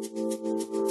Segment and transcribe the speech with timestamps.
[0.00, 0.89] Música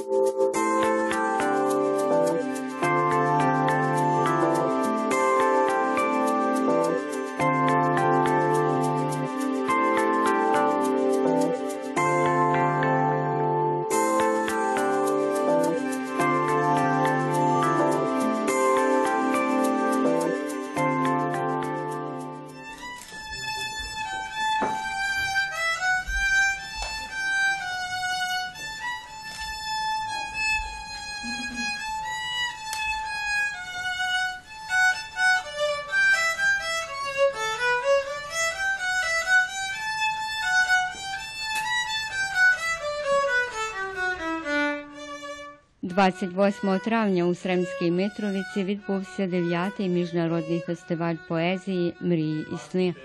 [45.89, 52.95] 28 травня у Сремській Митровиці відбувся 9-й міжнародний фестиваль поезії Мрії і сни,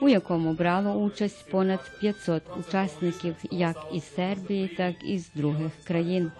[0.00, 6.32] у якому брало участь понад 500 учасників як із Сербії, так і з других країн.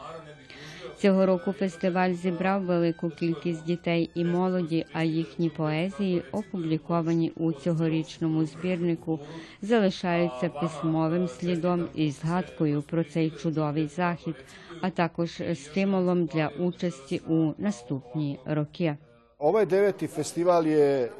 [1.02, 8.44] Цього року фестиваль зібрав велику кількість дітей і молоді, а їхні поезії, опубліковані у цьогорічному
[8.44, 9.20] збірнику,
[9.62, 14.34] залишаються письмовим слідом і згадкою про цей чудовий захід,
[14.81, 18.97] а також стимулом для участі у наступні роки.
[19.39, 21.11] Ovaj deveti festival je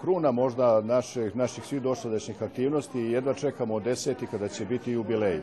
[0.00, 5.40] kruna možda naših, naših svih dosadašnjih aktivnosti i jedva čekamo deseti kada će biti jubilej.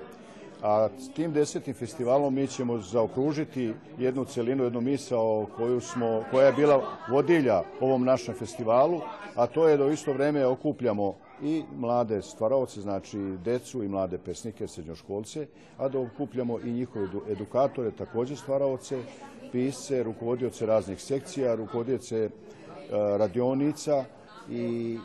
[0.65, 6.47] A s tim desetim festivalom mi ćemo zaokružiti jednu celinu, jednu misao koju smo, koja
[6.47, 9.01] je bila vodilja ovom našem festivalu,
[9.35, 14.17] a to je da u isto vreme okupljamo i mlade stvaraoce, znači decu i mlade
[14.17, 18.97] pesnike, srednjoškolce, a da okupljamo i njihove edu- edukatore, takođe stvaraoce,
[19.51, 22.29] pisce, rukovodioce raznih sekcija, rukovodioce e,
[23.17, 24.05] radionica
[24.49, 24.97] i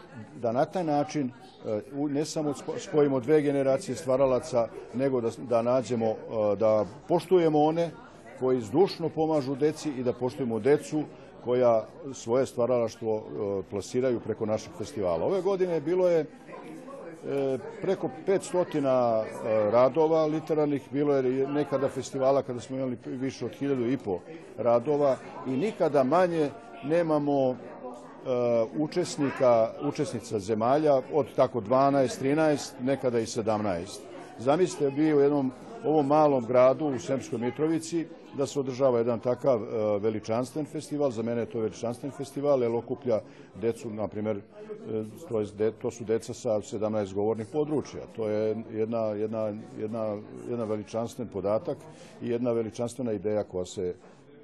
[0.43, 1.31] da na taj način
[1.67, 6.17] e, ne samo spo- spojimo dve generacije stvaralaca, nego da, da nađemo, e,
[6.57, 7.91] da poštujemo one
[8.39, 11.03] koji zdušno pomažu deci i da poštujemo decu
[11.45, 13.23] koja svoje stvaralaštvo e,
[13.71, 15.27] plasiraju preko našeg festivala.
[15.27, 16.27] Ove godine bilo je
[17.83, 23.87] preko 500 e, radova literarnih, bilo je nekada festivala kada smo imali više od hiljadu
[23.87, 24.19] i po
[24.59, 25.17] radova
[25.47, 26.51] i nikada manje
[26.85, 27.57] nemamo
[28.79, 33.99] učesnika, učesnica zemalja od tako 12, 13, nekada i 17.
[34.39, 35.53] Zamislite bio u jednom
[35.85, 41.11] ovom malom gradu u Sremskoj Mitrovici da se održava jedan takav e, veličanstven festival.
[41.11, 43.21] Za mene je to veličanstven festival, jer okuplja
[43.61, 44.41] decu, na primjer,
[45.59, 48.01] de- to su deca sa 17 govornih područja.
[48.17, 50.17] To je jedna, jedna, jedna,
[50.51, 51.79] jedna veličanstven podatak
[52.23, 53.95] i jedna veličanstvena ideja koja se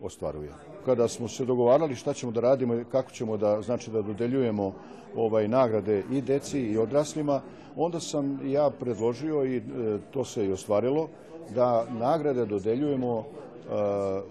[0.03, 0.53] ostvaruje.
[0.84, 4.73] Kada smo se dogovarali šta ćemo da radimo i kako ćemo da, znači da dodeljujemo
[5.17, 7.41] ovaj nagrade i deci i odraslima,
[7.77, 9.62] onda sam ja predložio i e,
[10.11, 11.09] to se i ostvarilo
[11.55, 13.25] da nagrade dodeljujemo e,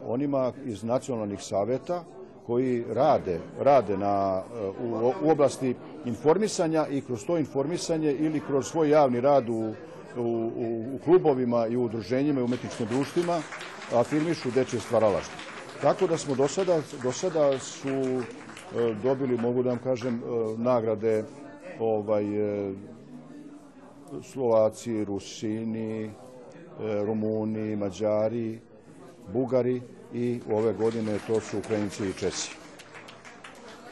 [0.07, 2.03] onima iz nacionalnih saveta
[2.45, 8.67] koji rade, rade na, e, u, u oblasti informisanja i kroz to informisanje ili kroz
[8.67, 9.73] svoj javni rad u,
[10.17, 10.51] u,
[10.95, 13.41] u, klubovima i u udruženjima i umetničkim društvima
[13.93, 15.54] afirmišu dečje stvaralaštvo.
[15.81, 18.23] Tako da smo do sada, do sada su e,
[19.03, 21.23] dobili, mogu da vam kažem, e, nagrade
[21.79, 22.73] ovaj, e,
[24.23, 26.11] Slovaci, Rusini,
[27.05, 28.59] Rumuni, Mađari,
[29.33, 29.81] Bugari
[30.13, 32.55] i ove godine to su Ukrajinci i Česi.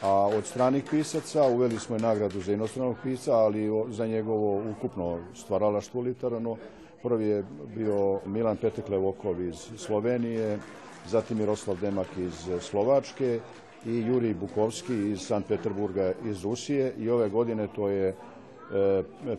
[0.02, 5.20] A od stranih pisaca uveli smo i nagradu za inostranog pisca, ali za njegovo ukupno
[5.36, 6.58] stvaralaštvo literarno.
[7.04, 7.44] Prvi je
[7.76, 10.60] bio Milan Peteklevokov iz Slovenije,
[11.08, 13.40] zatim Miroslav Demak iz Slovačke
[13.86, 18.16] i Jurij Bukovski iz Sankt Peterburga iz Rusije i ove godine to je e,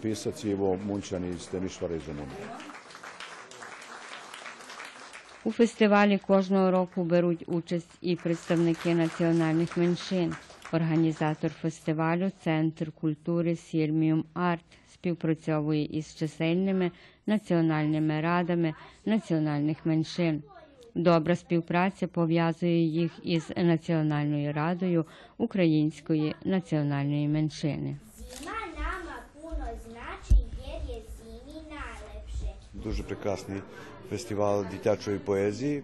[0.02, 2.46] pisac Ivo Munčan iz Temišvara iz Rumunije.
[5.44, 10.34] У фестивалі кожного року беруть участь і представники національних меншин.
[10.72, 16.90] Організатор фестивалю Центр культури Сірміум Арт співпрацьовує із чисельними
[17.26, 18.74] національними радами
[19.04, 20.42] національних меншин.
[20.94, 25.04] Добра співпраця пов'язує їх із Національною радою
[25.38, 27.96] української національної меншини.
[32.74, 33.60] Дуже прекрасний
[34.10, 35.82] фестивал дитячої поезії.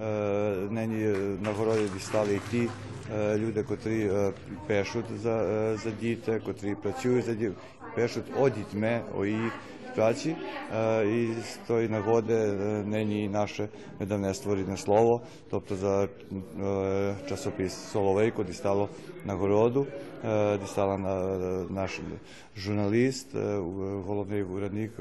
[0.00, 2.68] Е, Нині нагороди дістали ті
[3.14, 4.32] е, люди, котрі е,
[4.66, 7.54] пишуть за, за діти, котрі працюють за діти,
[7.94, 9.52] пишуть о дітьми, о їх
[9.94, 10.34] kraći
[11.06, 12.46] i stoji na gode
[12.86, 13.68] meni i naše
[14.00, 16.08] da ne stvori na slovo, тобто за
[17.28, 18.88] časopis Соловейко, де стало
[19.24, 19.86] нагороду,
[20.60, 20.98] де стала
[21.70, 22.00] наш
[22.56, 23.34] журналіст,
[24.06, 24.92] головний урадник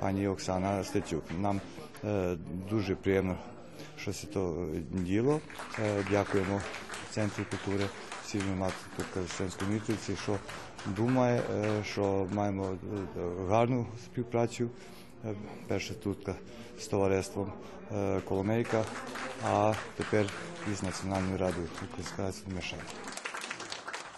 [0.00, 1.24] пані Оксана Стецюк.
[1.40, 1.60] Нам
[2.70, 3.36] дуже приємно,
[3.96, 5.40] що це то діло.
[6.10, 6.60] Дякуємо
[7.10, 7.84] Центру культури
[8.26, 10.36] Сільної Матки Костянської Мітриці, що
[10.86, 12.76] думає, е, що маємо е,
[13.48, 14.68] гарну співпрацю.
[15.24, 15.34] Е,
[15.68, 16.28] Перше тут
[16.78, 17.52] з товариством
[18.28, 18.84] Коломейка,
[19.50, 20.26] а тепер
[20.72, 22.78] із Національною радою Української Мешань.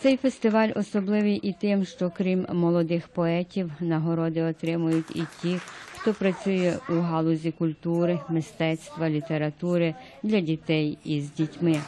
[0.01, 5.59] Цей фестиваль особливий і тим, що крім молодих поетів, нагороди отримують і ті,
[5.97, 11.81] хто працює у галузі культури, мистецтва, літератури для дітей із дітьми.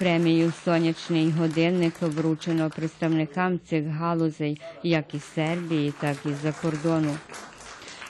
[0.00, 7.16] Премію Сонячний годинник вручено представникам цих галузей як із Сербії, так і з-за кордону.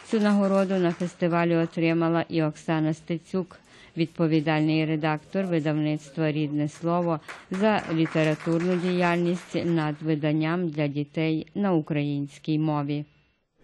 [0.06, 3.58] Цю нагороду на фестивалі отримала і Оксана Стецюк,
[3.96, 7.20] відповідальний редактор видавництва Рідне слово
[7.50, 13.04] за літературну діяльність над виданням для дітей на українській мові.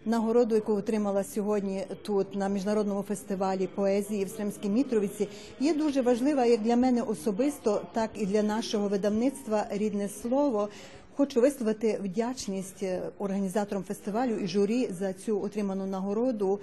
[0.05, 5.27] Нагороду, яку отримала сьогодні тут на міжнародному фестивалі поезії в Сремській Мітровиці,
[5.59, 10.69] є дуже важлива як для мене особисто, так і для нашого видавництва Рідне слово.
[11.15, 16.59] Хочу висловити вдячність е, організаторам фестивалю і журі за цю отриману нагороду,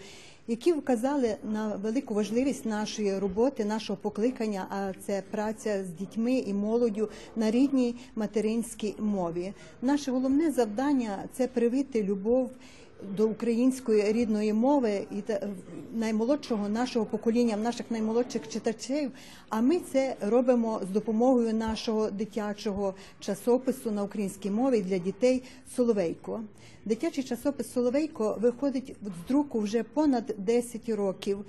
[0.49, 4.67] які вказали на велику важливість нашої роботи, нашого покликання.
[4.71, 9.53] А це праця з дітьми і молоддю на рідній материнській мові.
[9.83, 12.51] Наше головне завдання це привити любов
[13.03, 15.23] до української рідної мови і
[15.95, 19.11] наймолодшого нашого покоління, наших наймолодших читачів.
[19.49, 25.43] А ми це робимо з допомогою нашого дитячого часопису на українській мові для дітей
[25.77, 26.41] Соловейко.
[26.85, 31.45] Дитячий часопис Соловейко виходить з друку вже понад 10 років.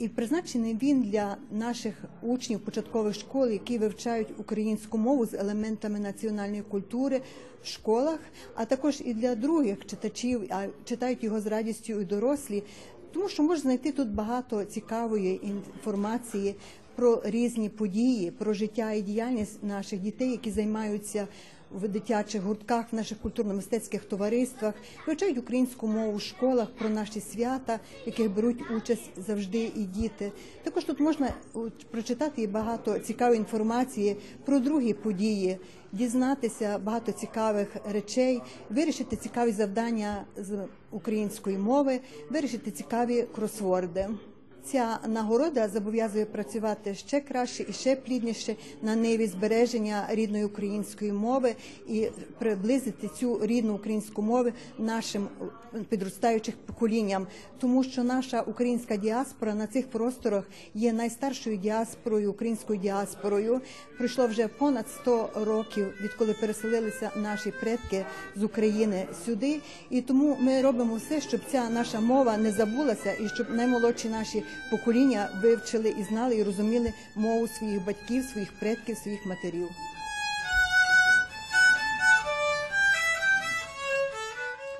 [0.00, 6.62] І призначений він для наших учнів початкових школ, які вивчають українську мову з елементами національної
[6.62, 7.20] культури
[7.62, 8.18] в школах,
[8.54, 12.62] а також і для других читачів, а читають його з радістю і дорослі,
[13.12, 16.54] тому що можна знайти тут багато цікавої інформації
[16.96, 21.28] про різні події, про життя і діяльність наших дітей, які займаються
[21.70, 24.74] в дитячих гуртках, в наших культурно-мистецьких товариствах,
[25.06, 30.32] вивчають українську мову в школах про наші свята, в яких беруть участь завжди і діти.
[30.62, 31.34] Також тут можна
[31.90, 35.58] прочитати багато цікавої інформації про другі події,
[35.92, 38.40] дізнатися багато цікавих речей,
[38.70, 42.00] вирішити цікаві завдання з української мови,
[42.30, 44.08] вирішити цікаві кросворди.
[44.64, 51.54] Ця нагорода зобов'язує працювати ще краще і ще плідніше на ниві збереження рідної української мови
[51.88, 52.08] і
[52.38, 55.28] приблизити цю рідну українську мову нашим
[55.88, 57.26] підростаючим поколінням,
[57.58, 63.60] тому що наша українська діаспора на цих просторах є найстаршою діаспорою, українською діаспорою.
[63.98, 68.04] Пройшло вже понад 100 років, відколи переселилися наші предки
[68.36, 69.60] з України сюди,
[69.90, 74.42] і тому ми робимо все, щоб ця наша мова не забулася, і щоб наймолодші наші
[74.70, 79.68] покоління вивчили і знали і розуміли мову своїх батьків, своїх предків, своїх матерів.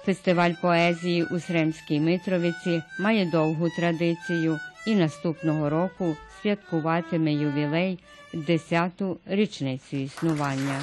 [0.05, 7.99] Фестиваль поезії у Сремській Митровиці має довгу традицію і наступного року святкуватиме ювілей
[8.35, 10.81] 10-ту річницю існування.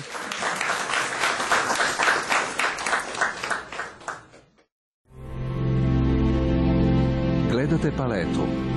[7.51, 8.76] Gledate paletu.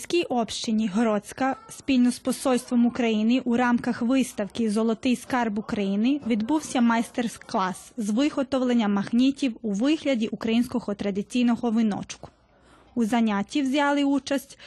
[0.00, 7.92] Міській общині Городська спільно з посольством України у рамках виставки Золотий скарб України відбувся майстер-клас
[7.96, 12.28] з виготовлення магнітів у вигляді українського традиційного віночку.
[12.94, 14.58] У занятті взяли участь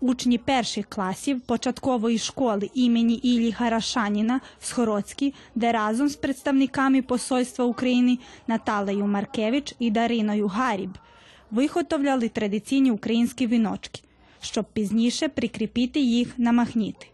[0.00, 7.64] учні перших класів початкової школи імені Іллі Гарашаніна з Хородській, де разом з представниками посольства
[7.64, 10.98] України Наталею Маркевич і Дариною Гаріб
[11.50, 14.00] виготовляли традиційні українські віночки,
[14.40, 17.06] щоб пізніше прикріпити їх на магніти.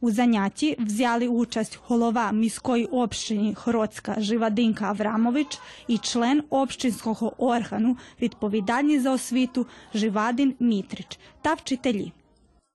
[0.00, 9.00] У занятті взяли участь голова міської общини Хороцька Живадинка Аврамович і член общинського органу, відповідальний
[9.00, 12.12] за освіту Живадин Мітрич та вчителі.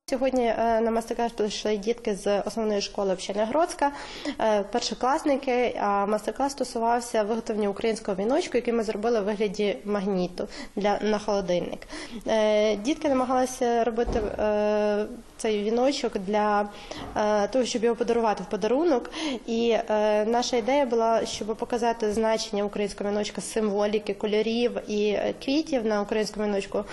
[0.09, 3.91] Сьогодні е, на мастер-клас прийшли дітки з основної школи общення Гродська,
[4.39, 5.79] е, першокласники.
[5.81, 11.79] А мастер-клас стосувався виготовлення українського віночку, який ми зробили в вигляді магніту для на холодильник.
[12.27, 14.21] Е, Дітки намагалися робити
[15.37, 16.69] цей віночок для
[17.51, 19.11] того, щоб його подарувати в подарунок.
[19.47, 19.77] І
[20.25, 26.83] наша ідея була, щоб показати значення українського віночка, символіки, кольорів і квітів на українському віночку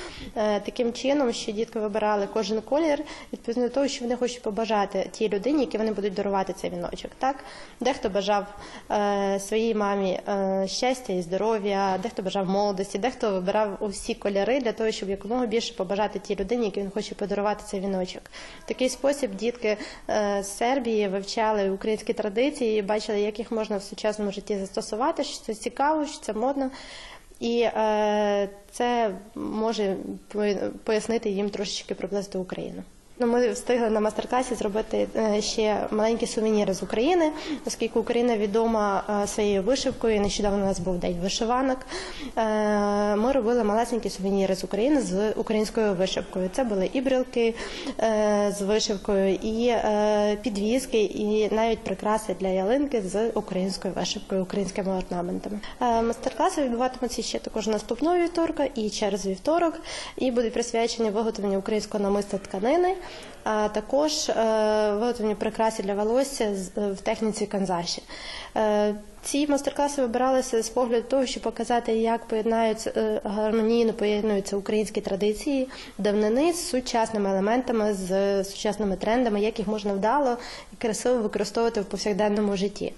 [0.65, 3.02] таким чином, що дітки вибирали кожен колір
[3.33, 7.11] відповідно до того, що вони хочуть побажати тій людині, які вони будуть дарувати цей віночок.
[7.19, 7.45] Так,
[7.81, 8.47] дехто бажав
[8.91, 14.73] е, своїй мамі е, щастя і здоров'я, дехто бажав молодості, дехто вибирав усі кольори для
[14.73, 18.23] того, щоб якомога більше побажати тій людині, якій він хоче подарувати цей віночок.
[18.65, 19.77] В такий спосіб дітки
[20.11, 25.25] е, з Сербії вивчали українські традиції і бачили, як їх можна в сучасному житті застосувати,
[25.25, 26.71] що це цікаво, що це модно.
[27.43, 29.97] І е, це може
[30.85, 32.83] пояснити їм трошечки приблизити Україну.
[33.23, 37.31] Ну, ми встигли на мастер-класі зробити е, ще маленькі сувеніри з України,
[37.67, 40.21] оскільки Україна відома е, своєю вишивкою.
[40.21, 41.79] Нещодавно у нас був день вишиванок.
[42.37, 46.51] Е, Ми робили малесенькі сувеніри з України з українською вишивкою.
[46.53, 47.55] Це були і брілки
[48.59, 49.75] з вишивкою, і
[50.43, 55.61] підвіски, і навіть прикраси для ялинки з українською вишивкою, українськими орнаментами.
[55.81, 59.81] Мастер-класи відбуватимуться ще також наступного вівторка і через вівторок,
[60.17, 62.97] і будуть присвячені виготовленню українського намиста тканини,
[63.45, 68.03] також е, прикраси для волосся е, в техніці канзаші.
[68.57, 75.69] Е, Ці мастер-класи вибиралися з погляду того, щоб показати, як поєднаються гармонійно поєднуються українські традиції
[75.99, 80.37] давнини з сучасними елементами, з сучасними трендами, як їх можна вдало
[80.73, 82.93] і красиво використовувати в повсякденному житті.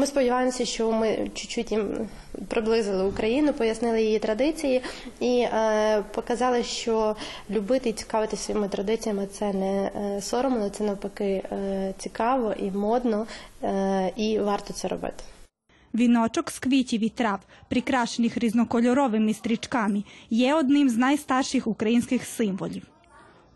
[0.00, 2.08] Ми сподіваємося, що ми чуть-чуть їм
[2.48, 4.82] приблизили Україну, пояснили її традиції
[5.20, 7.16] і е, показали, що
[7.50, 13.26] любити і цікавитися своїми традиціями це не е, соромно, це навпаки е, цікаво і модно,
[13.62, 15.24] е, і варто це робити.
[15.94, 22.82] Віночок з квітів і трав, прикрашених різнокольоровими стрічками, є одним з найстарших українських символів.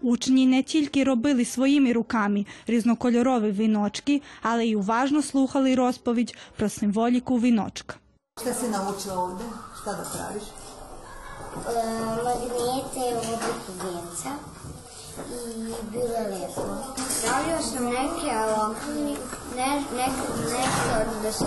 [0.05, 7.39] Учні не тільки робили своїми руками різнокольорові віночки, але й уважно слухали розповідь про символіку
[7.39, 7.95] віночка.
[8.41, 9.45] Šta si naučila ovde?
[9.81, 10.43] Šta da praviš?
[10.43, 11.85] E,
[12.25, 14.31] magnete u obliku vjenca
[15.31, 16.63] i bilo je lepo.
[17.23, 19.17] Pravio sam neke, ali
[19.57, 20.93] ne, neke, neke
[21.23, 21.47] da se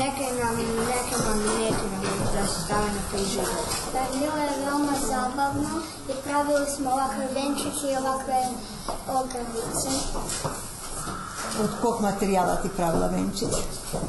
[0.00, 0.30] namesti na frižider.
[0.30, 0.56] Neke nam,
[0.88, 2.02] neke magnete nam
[2.34, 3.46] da se stave na frižider.
[3.92, 5.70] Da, bilo je veoma zabavno
[6.08, 8.48] i pravili smo ovakve venčiće i ovakve
[9.08, 9.90] ogrlice.
[11.62, 13.54] Od kog materijala ti pravila venčić?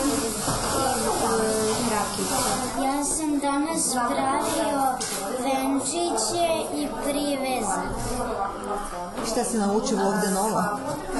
[0.00, 0.15] Ja
[3.14, 4.82] sam danas pravio
[5.38, 7.84] venčiće i privezak.
[9.32, 10.62] Šta si naučila ovde novo?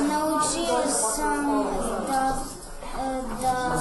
[0.09, 1.64] Naučio sam
[2.09, 2.35] da
[3.43, 3.76] da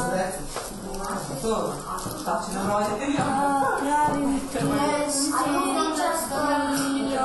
[3.20, 5.76] a, pravim pljeske i
[6.82, 7.16] i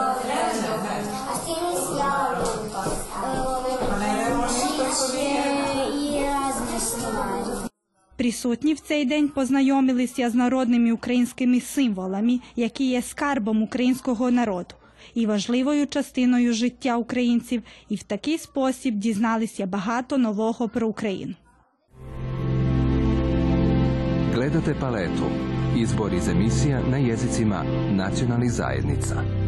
[8.21, 14.75] Присутні в цей день познайомилися з народними українськими символами, які є скарбом українського народу
[15.15, 21.35] і важливою частиною життя українців, і в такий спосіб дізналися багато нового про Україну.
[24.35, 25.27] Gledate paletu.
[25.77, 29.40] Izbor iz emisija na jezicima nacionalnih zajednica.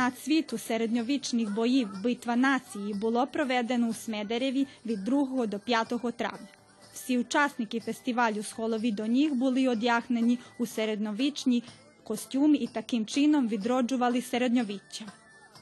[0.00, 6.48] Чемпіонат світу середньовічних боїв Битва нації було проведено у Смедереві від 2 до 5 травня.
[6.92, 11.62] Всі учасники фестивалю з голови до ніг були одягнені у середньовічні
[12.04, 15.04] костюми і таким чином відроджували середньовіччя.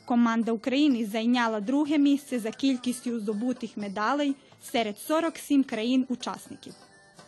[0.05, 4.35] Команда України зайняла друге місце за кількістю здобутих медалей
[4.73, 6.75] серед 47 країн-учасників.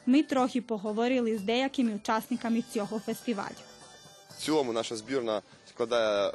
[0.06, 3.62] Ми трохи поговорили з деякими учасниками цього фестивалю.
[4.38, 5.42] В цілому наша збірна
[5.84, 6.30] складає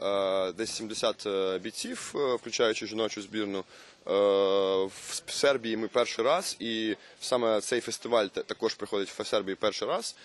[0.49, 3.63] е, десь 70 е, бійців, е, включаючи жіночу збірну.
[4.05, 9.87] В Сербії ми перший раз, і саме цей фестиваль та- також приходить в Сербії перший
[9.87, 10.15] раз.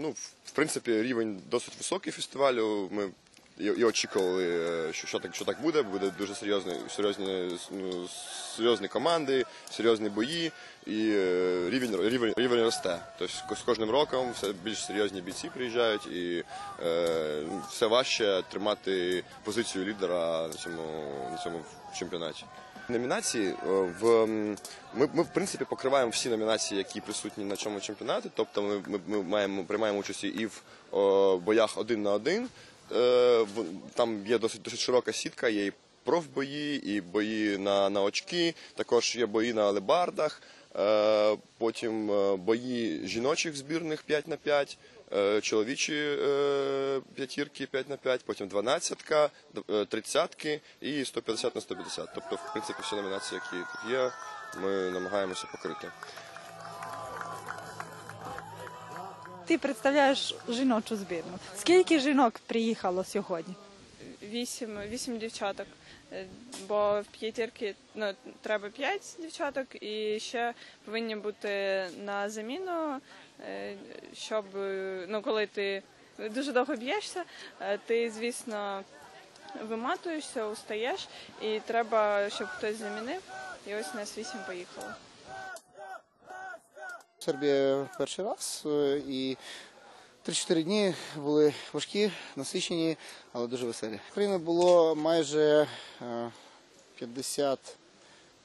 [0.00, 0.14] Ну,
[0.44, 2.88] в принципі, рівень досить високий фестивалю.
[2.92, 3.10] Ми
[3.58, 4.44] і, очікували,
[4.88, 5.82] е, що, що так що так буде.
[5.82, 8.08] Буде дуже серйозні, серйозні, ну,
[8.56, 10.52] серйозні команди, серйозні бої,
[10.86, 12.98] і е, рівень рівень рівень росте.
[13.18, 16.44] Тобто з кожним роком все більш серйозні бійці приїжджають, і
[16.84, 20.82] е, все важче тримати позицію лідера на цьому
[21.32, 21.64] на цьому
[21.98, 22.44] чемпіонаті.
[22.88, 23.54] Номінації е,
[24.00, 24.26] в
[24.94, 28.30] ми, ми в принципі покриваємо всі номінації, які присутні на цьому чемпіонаті.
[28.34, 32.48] Тобто ми, ми, ми маємо приймаємо участь і в о, боях один на один.
[32.92, 33.46] Е,
[33.94, 35.72] Там є досить досить широка сітка, є і
[36.04, 40.42] профбої, і бої на, на очки, також є бої на алебардах,
[40.76, 44.78] е, потім е, бої жіночих збірних 5 на 5
[45.12, 46.18] е, чоловічі
[47.14, 49.04] п'ятірки 5 на 5, потім 12,
[49.88, 52.08] тридцятки і 150 на 150.
[52.14, 54.10] Тобто, в принципі, всі номінації, які тут є,
[54.62, 55.88] ми намагаємося покрити.
[59.46, 61.38] Ти представляєш жіночу збірну.
[61.56, 63.54] Скільки жінок приїхало сьогодні?
[64.34, 65.66] вісім, вісім дівчаток.
[66.12, 66.26] Е,
[66.68, 73.00] Бо в п'ятірки ну, треба п'ять дівчаток, і ще повинні бути на заміну,
[73.48, 73.76] е,
[74.14, 75.82] щоб е, ну, коли ти
[76.18, 77.24] дуже довго б'єшся,
[77.86, 78.82] ти, звісно,
[79.68, 81.08] виматуєшся, устаєш,
[81.42, 83.20] і треба, щоб хтось замінив.
[83.66, 84.86] І ось нас вісім поїхало.
[87.24, 89.36] Сербія перший раз е, і
[90.28, 92.96] 3-4 дні були важкі, насичені,
[93.32, 94.00] але дуже веселі.
[94.10, 95.66] України було майже
[96.02, 96.30] е,
[96.94, 97.58] 50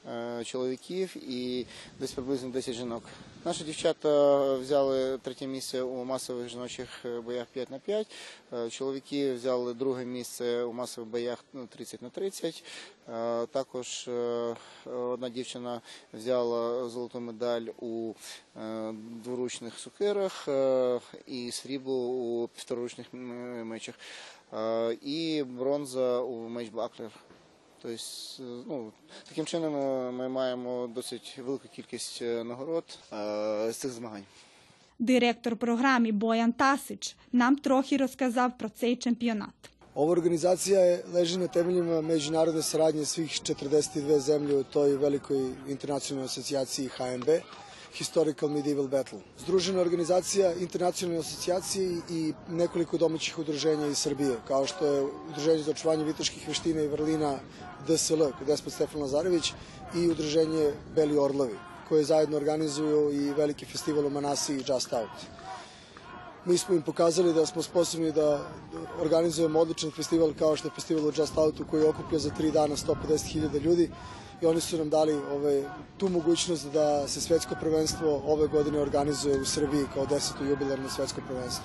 [0.08, 1.66] е, чоловіків і
[1.98, 3.02] десь приблизно 10 жінок.
[3.44, 8.06] Наші дівчата взяли третє місце у масових жіночих е, боях 5 на 5.
[8.52, 12.64] Е, Чоловіки взяли друге місце у масових боях ну, 30 на 30.
[13.08, 14.10] Е, Також
[14.86, 15.80] одна дівчина
[16.12, 18.12] взяла золоту медаль у
[19.24, 20.48] дворучних сукирах
[21.26, 23.06] і срібло у півтораручних
[23.64, 23.94] мечах.
[25.02, 27.10] І бронза у меч Баклер.
[27.82, 28.92] Тобто, е, ну,
[29.28, 32.98] таким чином е, ми маємо досить велику кількість е, нагород
[33.70, 34.24] з цих змагань.
[34.98, 39.70] Директор програми Боян Тасич нам трохи розказав про цей чемпіонат.
[39.94, 46.24] Ova organizacija je, leži na temeljima međunarodne saradnje svih 42 zemlje u toj velikoj internacionalnoj
[46.24, 47.28] asocijaciji HMB,
[47.92, 49.18] Historical Medieval Battle.
[49.38, 55.70] Združena organizacija internacionalne asocijacije i nekoliko domaćih udruženja iz Srbije, kao što je Udruženje za
[55.70, 57.38] očuvanje viteških veština i vrlina
[57.88, 59.52] DSL, Despot Stefan Lazarević,
[59.94, 61.56] i Udruženje Beli Orlovi,
[61.88, 65.26] koje zajedno organizuju i veliki festival u Manasi i Just Out.
[66.44, 68.46] Mi smo im pokazali da smo sposobni da
[69.00, 72.76] organizujemo odličan festival kao što je festival u Just Outu koji okuplja za tri dana
[72.76, 73.90] 150.000 ljudi
[74.42, 75.64] i oni su nam dali ove,
[75.98, 81.20] tu mogućnost da se svetsko prvenstvo ove godine organizuje u Srbiji kao deseto jubilarno svetsko
[81.28, 81.64] prvenstvo.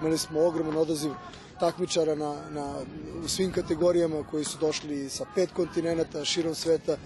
[0.00, 1.10] Imali smo ogroman odaziv
[1.60, 2.74] takmičara na, na,
[3.24, 6.96] u svim kategorijama koji su došli sa pet kontinenta širom sveta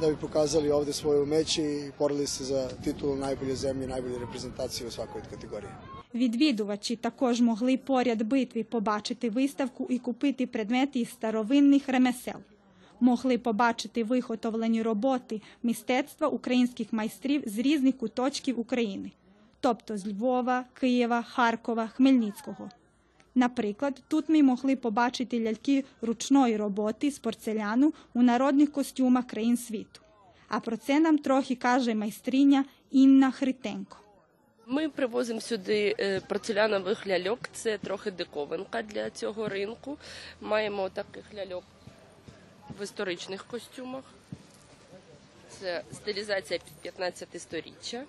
[0.00, 4.86] da bi pokazali ovde svoje umeće i borili se za titulu najbolje zemlje, najbolje reprezentacije
[4.86, 5.70] u svakoj od kategorije.
[6.14, 12.40] Відвідувачі також могли поряд битві побачити виставку і купити предмети із старовинних ремесел.
[13.00, 19.10] Могли побачити виготовлені роботи мистецтва українських майстрів з різних куточків України,
[19.60, 22.70] тобто з Львова, Києва, Харкова, Хмельницького.
[23.34, 30.00] Наприклад, тут ми могли побачити ляльки ручної роботи з порцеляну у народних костюмах країн світу.
[30.48, 33.96] А про це нам трохи каже майстриня Інна Хритенко.
[34.66, 37.38] Ми привозимо сюди е, порцелянових ляльок.
[37.52, 39.98] Це трохи диковинка для цього ринку.
[40.40, 41.64] Маємо таких ляльок
[42.78, 44.04] в історичних костюмах.
[45.48, 48.04] Це стилізація під 15 сторіччя.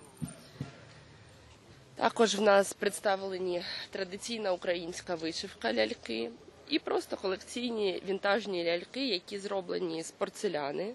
[1.94, 6.30] Також в нас представлені традиційна українська вишивка ляльки
[6.68, 10.94] і просто колекційні вінтажні ляльки, які зроблені з порцеляни.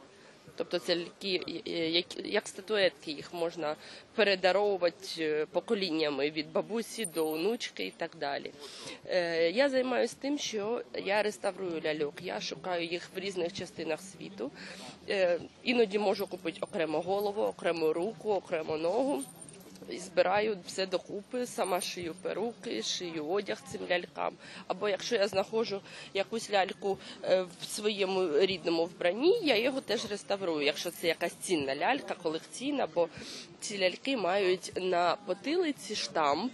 [0.55, 1.61] Тобто це ліки,
[2.23, 3.75] як, статуетки, їх можна
[4.15, 8.51] передаровувати е, поколіннями від бабусі до онучки і так далі.
[9.07, 14.51] Е, Я займаюся тим, що я реставрую ляльок, я шукаю їх в різних частинах світу.
[15.09, 19.23] Е, Іноді можу купити окремо голову, окрему руку, окремо ногу.
[19.89, 24.33] І збираю все докупи, сама шию перуки, шию одяг цим лялькам.
[24.67, 25.81] Або якщо я знаходжу
[26.13, 30.65] якусь ляльку е, в своєму рідному вбранні, я його теж реставрую.
[30.65, 33.09] Якщо це якась цінна лялька, колекційна, бо
[33.59, 36.51] ці ляльки мають на потилиці штамп.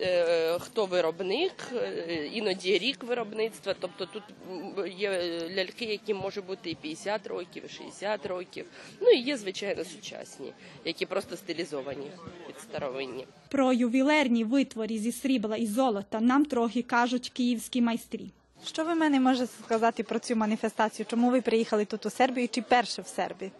[0.00, 3.74] Е, Хто виробник, е, іноді рік виробництва.
[3.80, 4.22] Тобто тут
[4.98, 8.66] є ляльки, які можуть бути і 50 років, і 60 років.
[9.00, 10.52] Ну і є, звичайно, сучасні,
[10.84, 12.10] які просто стилізовані
[12.46, 13.26] під старовинні.
[13.48, 18.30] Про ювілерні витвори зі срібла і золота нам трохи кажуть київські майстрі.
[18.66, 21.06] Що ви мене можете сказати про цю маніфестацію?
[21.10, 23.52] Чому ви приїхали тут у Сербію чи перше в Сербії?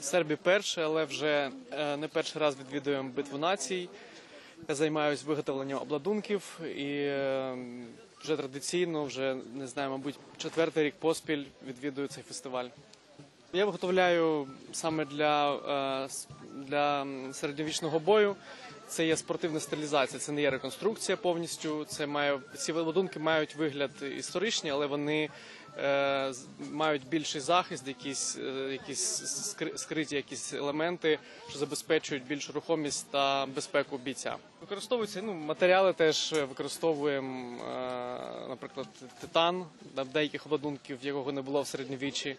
[0.00, 3.88] В Сербії перше, але вже е, не перший раз відвідуємо битву націй.
[4.68, 7.56] Я займаюся виготовленням обладунків і е,
[8.20, 12.66] вже традиційно, вже не знаю, мабуть, четвертий рік поспіль відвідую цей фестиваль.
[13.52, 15.54] Я виготовляю саме для,
[16.04, 16.08] е,
[16.54, 18.36] для середньовічного бою.
[18.88, 21.84] Це є спортивна стилізація, це не є реконструкція повністю.
[21.84, 25.28] Це має ці обладунки мають вигляд історичний, але вони
[26.72, 31.18] мають більший захист, якісь, е, якісь скри- скриті якісь елементи,
[31.50, 34.36] що забезпечують більшу рухомість та безпеку бійця.
[34.60, 38.86] Використовуються ну, матеріали теж використовуємо, е, наприклад,
[39.20, 39.64] титан
[40.12, 42.36] деяких обладунків, якого не було в середньовіччі.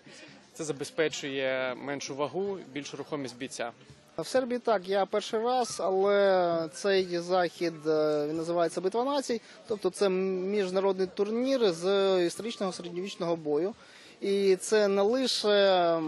[0.54, 3.72] Це забезпечує меншу вагу, більшу рухомість бійця.
[4.22, 9.90] В Сербії так, я перший раз, але цей захід е, він називається Битва націй, тобто
[9.90, 13.74] це міжнародний турнір з історичного середньовічного бою.
[14.22, 16.00] І це не лише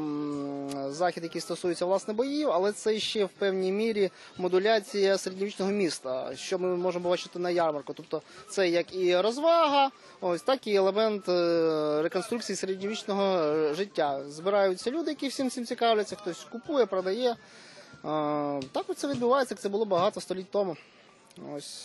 [0.90, 6.60] захід, який стосується власне боїв, але це ще в певній мірі модуляція середньовічного міста, що
[6.60, 7.94] ми можемо бачити на ярмарку.
[7.94, 14.22] Тобто це як і розвага, ось так і елемент е, реконструкції середньовічного е, життя.
[14.30, 17.36] Збираються люди, які всім цим цікавляться, хтось купує, продає.
[18.72, 20.78] Так це відбувається, як це було багато століть тому.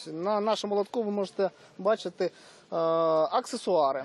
[0.07, 2.31] На нашому лотку ви можете бачити
[3.31, 4.05] аксесуари.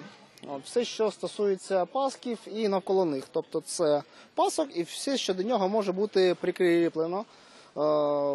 [0.65, 3.24] Все, що стосується пасків і навколо них.
[3.32, 4.04] Тобто це
[4.36, 7.26] пасок і все, що до нього може бути прикріплено.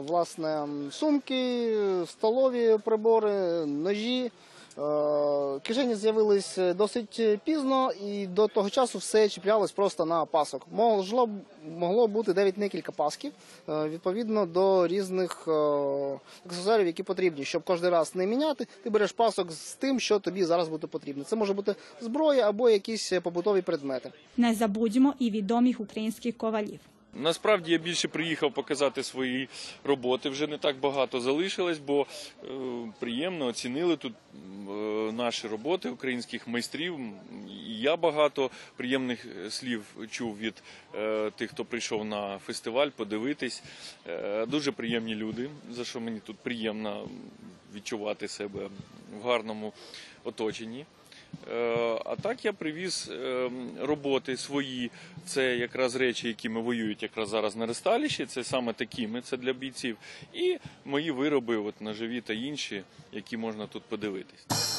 [0.07, 4.33] Власне, сумки, столові прибори, ножі.
[4.79, 10.67] Е, Кишені з'явились досить пізно, і до того часу все чіплялось просто на пасок.
[10.73, 11.29] Могло,
[11.79, 13.33] могло бути навіть декілька пасків
[13.69, 15.51] е, відповідно до різних е,
[16.47, 17.45] аксесуарів, які потрібні.
[17.45, 21.25] Щоб кожен раз не міняти, ти береш пасок з тим, що тобі зараз буде потрібно.
[21.25, 24.12] Це може бути зброя або якісь побутові предмети.
[24.37, 26.81] Не забудьмо і відомих українських ковалів.
[27.21, 29.49] Насправді я більше приїхав показати свої
[29.85, 30.29] роботи.
[30.29, 32.07] Вже не так багато залишилось, бо
[32.45, 32.47] е,
[32.99, 34.71] приємно оцінили тут е,
[35.13, 36.99] наші роботи українських майстрів.
[37.67, 40.63] Я багато приємних е, слів чув від
[40.95, 43.63] е, тих, хто прийшов на фестиваль, подивитись.
[44.07, 47.09] Е, дуже приємні люди, за що мені тут приємно
[47.75, 48.69] відчувати себе
[49.21, 49.73] в гарному
[50.25, 50.87] оточенні.
[51.53, 54.91] Е, А так я привіз е, роботи свої.
[55.27, 58.27] Це якраз речі, якими воюють якраз зараз на ресталіші.
[58.27, 59.97] Це саме такими, це для бійців.
[60.35, 64.76] І мої вироби, от ножові та інші, які можна тут подивитись.